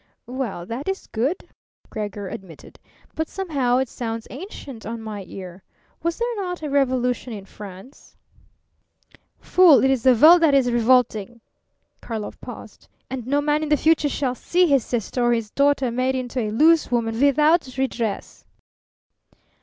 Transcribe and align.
"Well, 0.25 0.65
that 0.65 0.89
is 0.89 1.05
good," 1.05 1.47
Gregor 1.91 2.27
admitted. 2.27 2.79
"But 3.13 3.29
somehow 3.29 3.77
it 3.77 3.87
sounds 3.87 4.25
ancient 4.31 4.83
on 4.83 4.99
my 4.99 5.25
ear. 5.27 5.61
Was 6.01 6.17
there 6.17 6.35
not 6.37 6.63
a 6.63 6.71
revolution 6.71 7.33
in 7.33 7.45
France?" 7.45 8.17
"Fool, 9.37 9.83
it 9.83 9.91
is 9.91 10.01
the 10.01 10.15
world 10.15 10.41
that 10.41 10.55
is 10.55 10.71
revolting!" 10.71 11.39
Karlov 12.01 12.41
paused. 12.41 12.87
"And 13.11 13.27
no 13.27 13.41
man 13.41 13.61
in 13.61 13.69
the 13.69 13.77
future 13.77 14.09
shall 14.09 14.33
see 14.33 14.65
his 14.65 14.83
sister 14.83 15.21
or 15.23 15.33
his 15.33 15.51
daughter 15.51 15.91
made 15.91 16.15
into 16.15 16.39
a 16.39 16.49
loose 16.49 16.89
woman 16.91 17.21
without 17.21 17.69
redress." 17.77 18.43